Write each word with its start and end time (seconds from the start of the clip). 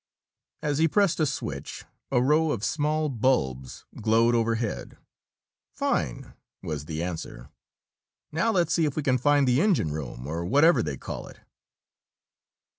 As 0.63 0.79
he 0.79 0.87
pressed 0.87 1.19
a 1.19 1.27
switch, 1.27 1.85
a 2.09 2.19
row 2.23 2.49
of 2.49 2.63
small 2.65 3.07
bulbs 3.07 3.85
glowed 4.01 4.33
overhead. 4.33 4.97
"Fine!" 5.75 6.33
was 6.63 6.85
the 6.85 7.03
answer. 7.03 7.51
"Now 8.31 8.51
let's 8.51 8.73
see 8.73 8.85
if 8.85 8.95
we 8.95 9.03
can 9.03 9.19
find 9.19 9.47
the 9.47 9.61
engine 9.61 9.91
room, 9.91 10.25
or 10.25 10.43
whatever 10.43 10.81
they 10.81 10.97
call 10.97 11.27
it." 11.27 11.41